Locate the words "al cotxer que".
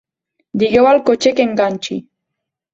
0.93-1.47